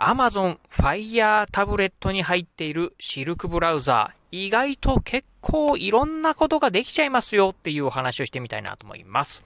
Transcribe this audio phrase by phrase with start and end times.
[0.00, 9.44] Amazon Fire タブレットに入っているシルクブラウザー、意外と結構いろんなことができちゃいますよっていうお話をしてみたいなと思います。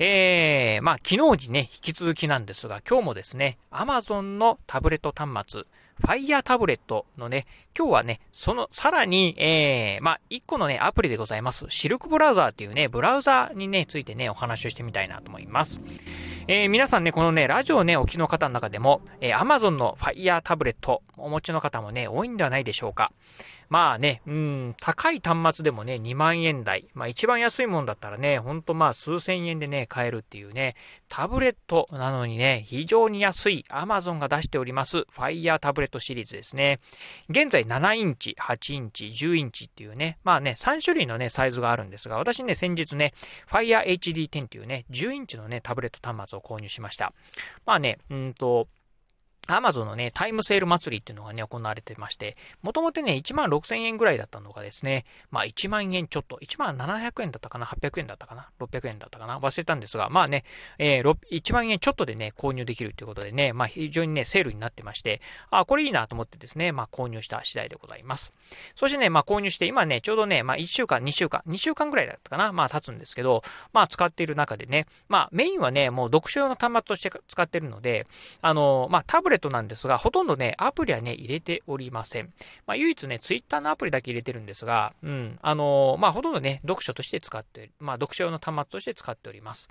[0.00, 5.62] えー、まあ昨日にね、引き続きなんですが、今日もですね、Amazon のタブレット端末、
[5.98, 7.46] ファイヤータブレットのね、
[7.76, 11.64] 今日はね、その、さらに、えー、まあ、一個のね、アプリでございます。
[11.70, 15.80] シルクブラウザーっていうね、ブラウザーにね、ついてね、お話をしてみたいなと思います。
[16.48, 23.10] えー、皆さんね、このね、ラジオね、お聞きの方の中でも、えー、Amazon の Fire タブレット、お持ちの方もね、多いんではないでしょうか。
[23.68, 26.88] まあね、うん、高い端末でもね、2万円台。
[26.94, 30.76] まあ一番安いもんだったらね、ほんとまあ数千円でね、買えるっていうね、
[31.08, 36.80] タブレットなのにね、非常に安い Amazon が出しております Fire タブレットシリーズですね。
[37.28, 43.14] 現在7インチ、8インチ、10インチっていうね、まあね、3種類のね、サイズがあるんですが、私ね、先日ね、
[43.50, 47.12] Fire HD10 っていうね、10インチのね、タブレット端末を購入しました。
[47.64, 48.68] まあね、うんと、
[49.46, 60.44] アマゾンのね、タイムセール祭りっていうのがね、行われてまして、もともとね、1万6000円ぐらいだったのがですね、まあ1万円ちょっと、1万700円だったかな、800円だったかな、600円だったかな、忘れたんですが、まあね、
[60.78, 68.32] えー、1万円ちょっとでね、購入できるということでね、まあ非常にね、セールになってまして、あ、これいいなと思ってですね、まあ購入した次第でございます。
[68.74, 78.06] そしてね、まあ購入して、今ね、ちょうどね、まあ1週間、2週間、2週間ぐらいだったかな、まあ経つんですけど、まあ使っている中でね、まあメインはね、もう読書用の端末として使ってるので、
[78.40, 82.32] あの、まあタブレットなんですが、ほとんどね、アプリはね、入れておりません。
[82.66, 89.68] まあ、唯一ね、ツイッターのアプリだけ入れてるんですが、うん、あのー、まあ、ほとんどね、読書として使って、まあ、読書用の端末として使っております。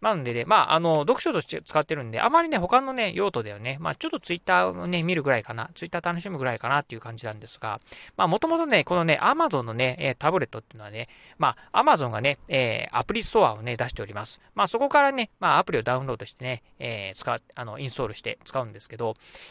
[0.00, 7.80] なのでね、まあ、あの、読書として使ってるんで、あまりね、他のね、用途ではね、まあ、ちょっとツイッターをね、見るぐらいかな、ツイッター楽しむぐらいかなっていう感じなんですが、
[8.16, 14.40] まあ、もともとね、このね、アマゾンのね、タブレットっていうのはね、まあ、アマゾンがね、えー、アプリストアをね、出しております。
[14.54, 18.99] まあ、そこからね、まあ、アプリをダウンロードしてね、えー、使う、あの、インストールして使うんですけど、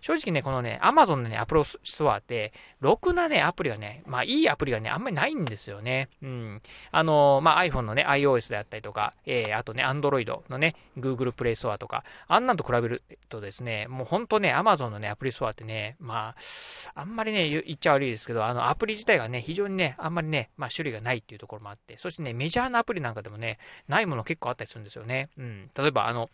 [0.00, 6.08] 正直ね、このね、アマ Amazon のね、アプロストアって、ろくなね、アプリがね、まあいいアプリがね、あんまりないんですよね。
[6.22, 6.62] うん。
[6.90, 23.58] あのー、まあ iPhone のね、iOS であったりとか、えー、あとね、Android のね、Google Play Store とか、あんなんと比べるとですね、もうほんとね、Amazon のね、アプリストアってね、まあ、あんまりね、言っちゃ悪いですけど、あの、アプリ自体がね、非常にね、あんまりね、まあ種類がないっていうところもあって、そしてね、メジャーなアプリなんかでもね、
[23.88, 25.28] ないもの結構あったりするんですよね。
[25.36, 25.70] うん。
[25.76, 26.30] 例えば、あの、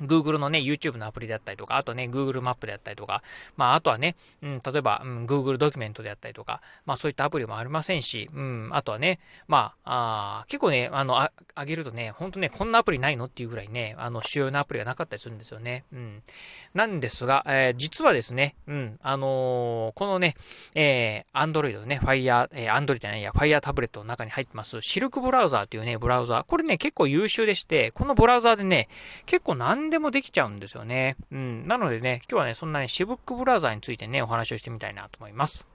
[0.00, 3.22] Google のね、YouTube のアプリであったりとか、あとね、Google マップであったりとか、
[3.56, 11.30] まあ、あとはね、うん、例えば、うん、Google ドキュメントであったりとか、まあ、そういったアプリもありませんし、うん、あとはね、まあ、あ結構ね、あの、あ、
[11.64, 15.84] げるとね、ほんとね、こんなアプリないのっていうぐらいね、あの、主要なアプリがなかったりするんですよね。
[15.92, 16.22] うん。
[16.74, 20.34] なんですが、えー、実はですね、うん、あのー、このね、
[20.74, 26.44] えー、Android のね、Fire、えー、Android じゃないや、Fire タブレットの中に入ってます、シルクブラウザーっていうね、ブラウザー。
[26.44, 28.88] これね、結構優秀でして、このブラウザーでね、
[29.26, 31.16] 結構何でもできちゃうんですよね。
[31.30, 31.64] うん。
[31.64, 35.66] なのでね、今日はね、そんなね、シブックブラウザーについてね、お話をしてみたいなと思います。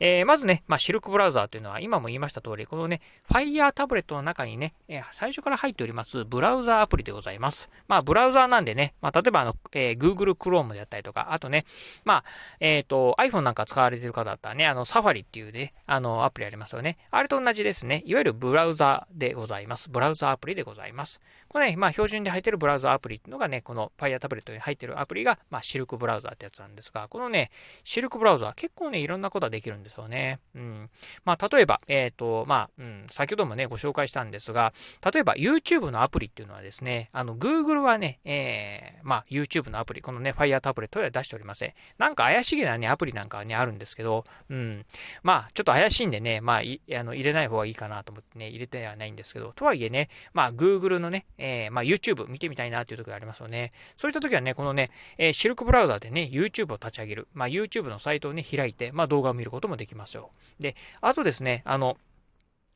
[0.00, 7.70] えー、まずね、まあ、シルクブラウザーというのは今も言いました通り、このね、Fire タブレットの中にね、えー、最初から入っておりますブラウザーアプリでございます。
[7.88, 11.64] まあ、ブラウザーなんでね、まあ、例えばあの、えー、Google Chrome であったりとか、あとね、
[12.04, 12.24] まあ、
[12.60, 16.98] えっ、ー、と、iPhone なんか使われてる方だったらね、あの、Safari っていうね、あの、アプリありますよね。
[17.10, 18.02] あれと同じですね。
[18.04, 19.90] いわゆるブラウザーでございます。
[19.90, 21.20] ブラウザーアプリでございます。
[21.52, 27.50] これね、まあ、標準で入ってるブラウザアプリっていうのがね、この Fire タブレットに入ってるアプリが、まあ、シルクブラウザーってやつなんですが、このね、
[27.84, 30.40] シルクブラウザー結構ね、いろんなことができるんですよね。
[30.54, 30.90] うん。
[31.26, 34.72] まあ、例えば、えっ、ー、と、まあ、うん、先ほどもね、ご紹介したんですが、
[35.12, 41.74] 例えば YouTube のアプリっていうのはですね、あの、Google はね、えー、まあ、YouTube のアプリ、このね、Fire タブレットでは出しておりません。
[41.98, 44.86] なんか怪しげなね、アプリなんかはね、あるんですけど、うん。
[45.22, 53.72] まあ、ちょっと怪しいんでね、まあ、あの入れない方がいいかなと思ってね、入れてはないんですけど、とはいえね、まあ、Google のね、えー、まあ、YouTube 見てみたいなっていう時がありますよね。
[53.96, 57.28] そういった時はね、このね、えー、シルクブラウザでね、YouTube を立ち上げる。
[57.34, 60.30] まあ、YouTube のサイトをね、開いて、まあ、動画を見ることもできますよ。
[60.60, 61.98] で、あとですね、あの、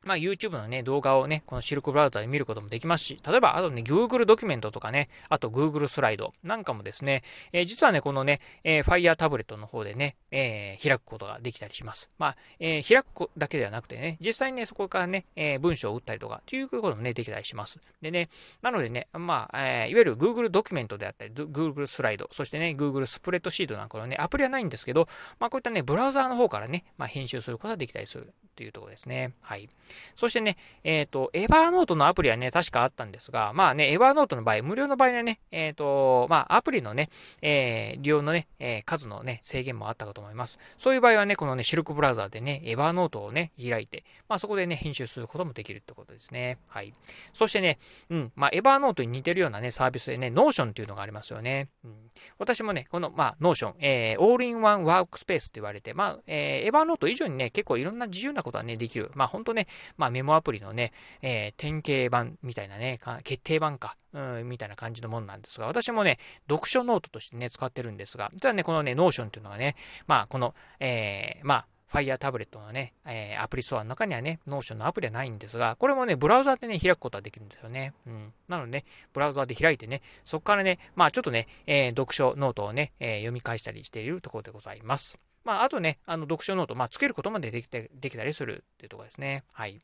[0.03, 12.09] まあ、YouTube のね、動画をね、このシルクブラウザで見ることもできますし、例えば、あとね、Google ドキュメントとかね、あと Google スライドなんかもですね、えー、実はね、このね、えー、Fire タブレットの方でね、えー、開くことができたりします。
[12.17, 17.79] まあ、えー、開くだけではなくてね、実際にね、そこからね、え、文章を打ったりとか、ということもね、できたりします。
[18.01, 18.29] でね、
[18.61, 25.07] なのでね、まあ、え、いわゆる Google ドキュメントであったり、Google スライド、そしてね、Google スプレッドシートなんかのね、アプリはないんですけど、
[25.39, 29.33] まあ、こういったね、ブラウザーの方からね、まあ、編集することができたりするというところですね。
[29.41, 29.69] はい。
[30.15, 37.09] そしてね、えっ、ー、と、エヴァーノートのアプリはね、確かあったんですが、まあね、エヴァーノートの場合、無料の場合はね、えっ、ー、と、まあ、アプリのね、
[37.41, 40.59] えー、利用のね、え、数のね、制限もあったかと思います。
[40.77, 46.57] そういう場合はね、このね、シルクブラウザーでね、エヴァーノートをね、開いて、まあ、そこでね、編集することもできるってことですね。
[46.67, 46.93] はい。
[47.33, 47.79] そしてね、
[48.09, 51.69] うん、まあ、 Evernote に似てるようなね、サービスでね、 Notion っていうのがありますよね。
[51.83, 51.95] うん、
[52.39, 59.11] 私もね、この、まあ、 Notion、えー、 all-in-one workspace って言われて、まあ、えー、 Evernote 以上にね、結構いろんな自由なことはね、できる。
[59.15, 66.19] まあ、ほんとね、まあ、メモアプリのね、えー、典型版みたいなね、決定版か、うん、みたいな感じのものなんですが、私もね、
[66.49, 69.75] 読書ノートとしてね、使ってるんですが、実はね、このね、 Notion っていうのがね、
[70.07, 77.93] まあ、この、えー、まあ、Fire タブレットのね、えー、アプリストアの中にはね、 Notion のアプリはないんですが、これもね、ブラウザでね、開くことはできるんですよね。
[78.05, 78.33] うん。
[78.47, 85.17] なのでね、ブラウザで開いてね、そこからね、まあちょっとね、えー、読書ノートをね、えー、読み返したりしているところでございます。
[85.47, 89.45] まあ、あとね、あの、読書ノート、まあ、つけることまでできて、できたりするっていうところですね。
[89.53, 89.79] はい。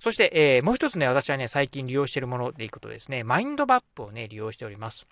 [0.00, 5.06] そして、えー、もう一つね、私はね、最近利用しているものでいくとですね、マインドマップをね、利用しております。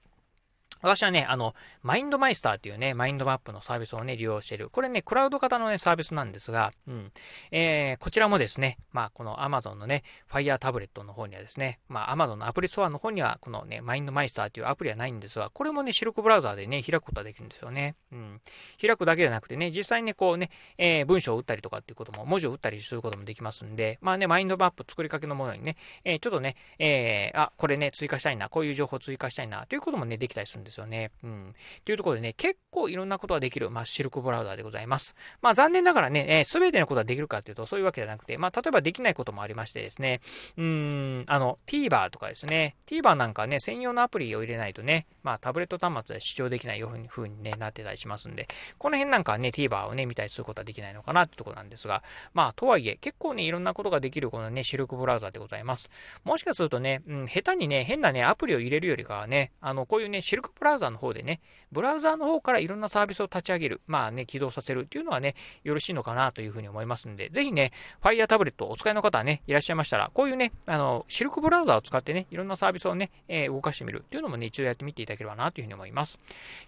[0.82, 4.68] 私はね、あの、 MindMeister っていうね、マインドマップのサービスをね、利用している。
[4.68, 7.12] これね、クラウド型のね、サービスなんですが、うん。
[7.50, 17.94] えー、こちらもですね、まあ、この Amazon のね、Fire タブレットの方にはですね、まあ、Amazon のアプリストアの方には、このね、マインドマイスターっていうアプリはないんですが、これもね、シルクブラウザーでね、開くことができるんですよね。
[18.12, 18.40] うん。
[18.80, 31.10] 開くだけじゃなくてね、実際にね、こうね、えー、文章を打ったりとかっていうことも、文字を打ったりすることもできますんで、まあね、マインドマップ作りかけのものにね、えー、ちょっとね、えー、あ、これね、追加したいな、こういう情報追加したいな、ということもね、できたりするんですですよね。
[31.22, 31.54] うん。
[31.84, 35.14] というところでね、結構いろんなことができる、まあ、シルクブラウザーでございます。
[35.42, 40.20] まあ、残念ながらね、す、え、べ、てのことができるかというと、そういうわけじゃなくて、まあ、例えばできないこともありましてですね、
[40.56, 48.48] うん、あの、TVer とかですね、TVer なんかね、専用のアプリを入れないとね、まあ、タブレット端末で視聴できないように風に、ね、なってたりしますんで、
[48.78, 52.02] この辺なんかはね、TVer をね、見たりすることはできないのかなってところなんですが、
[52.34, 55.90] まあ、とはいえ、結構ね、いろんなことができるこのね、シルクブラウザーでございます。
[56.24, 61.40] もしかするとね、うん、下手にね、変なね、アプリを入れるよりかはね、あの、こういうね、シルクブラウザーの方でね、
[61.70, 65.34] ブラウザーの方からいろんなサービスを立ち上げる、まあね、起動させるっていうのはね、
[65.64, 67.72] よろしいのかなというふうに思いますんで、ぜひね、
[68.02, 76.18] Fire タブレットお使いの方はね、いらっしゃいましたら、こういうね、あの、シルクブラウザを使ってね、いろんなサービスをね、えー、動かしてみるっていうのもね、一度やってみていただただければなというふうに思います。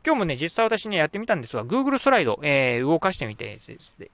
[0.04, 3.58] 今日もね、実際私ね、やってみたんですが、Google スライド、えー、動かしてみて、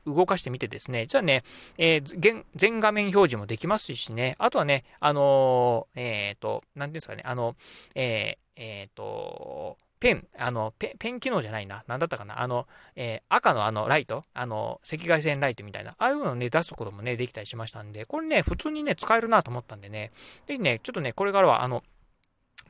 [0.06, 1.42] 動かしてみてですね、じゃあね、
[1.78, 7.56] えー、全画面表示もできますしね、あとはね、あのー、えっ、ー、と、なんていうんですかね、あの、
[7.94, 11.84] えー、えっ、と、ペン、あの、ペペン機能じゃないな。
[11.86, 12.40] なんだったかな。
[12.40, 12.66] あの、
[12.96, 20.10] えー、赤のあのライト、あの、赤外線ライトみたいな、ああいうのをね、出すこともね、できたりしましたんで、これね、普通にね、使えるなと思ったんでね、
[20.46, 21.82] ぜひね、ちょっとね、これからは、あの、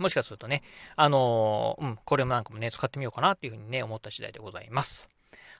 [0.00, 0.62] もしかするとね、
[0.96, 5.08] あのー、うん、これもなんかもね、使ってみようかなっていうふうにね、思った次第でございます。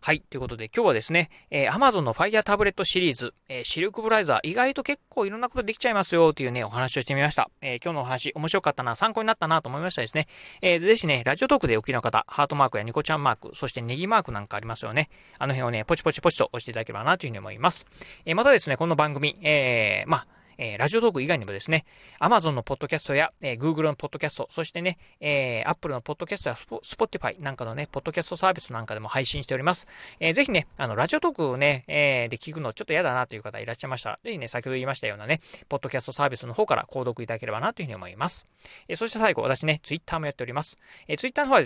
[0.03, 0.23] はい。
[0.23, 7.51] ということで、今日はですね、えー、Amazon の Fire タブレットシリーズ、えー、シルクブライザー、意外と結構いろんなことできちゃいますよというね、お話をしてみました。
[7.61, 10.27] えー、今日のお話、面白かったな、参考になったなと思いましたですね。
[10.63, 15.11] えー、ぜひね、ラジオトークでお聞きの方、ハートマークやニコちゃんマーク、そしてネギマークなんかありますよね。
[15.39, 17.85] あの辺をね、ポチポチポチと押していただければなというふうに思います。
[18.25, 20.27] え、またですね、この番組、え、まあ、
[20.61, 21.87] えー、ラジオトーク以外にもですね、
[22.21, 29.89] Amazon のポッドキャストや、えー、Google のポッドキャスト、そしてね、えー、Apple のポッドキャストや Spotify なんかのね、ポッドキャストサービスなんかでも配信しております。
[30.21, 35.41] えー、ぜひね、あの、ラジオトークをね、えー、で聞くのちょっと嫌だなという方いらっしゃいましたら、ぜひね、先ほど言いましたようなね、
[35.71, 38.47] ポッドキャストサービスの方から購読いただければなというふうに思います。
[38.87, 40.77] えー、そして最後、私ね、Twitter もやっております。
[41.09, 41.63] えー、Twitter の方は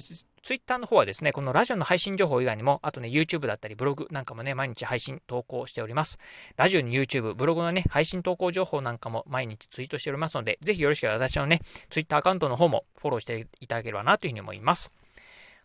[0.52, 6.18] ッターの方はですね、このラジオの配信情報以外にも、あとね、YouTube だったりブログなんかもね、毎日配信投稿しております。
[6.58, 14.90] ラジオに YouTube、ブログのね、配信投稿情報なんかも毎日ツイートしておりますので、ぜひよろしければ私のね、ツイッターアカウントの方もフォローしていただければなというふうに思います。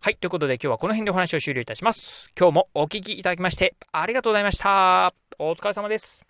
[0.01, 0.15] はい。
[0.15, 2.31] ということで今日はこの辺でお話を終了いたします。
[2.39, 5.13] 今日もお聴きいただきましてありがとうございました。
[5.37, 6.28] お疲れ様です。